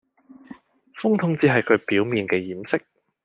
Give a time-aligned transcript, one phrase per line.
[0.95, 2.81] 風筒只係佢表面嘅掩飾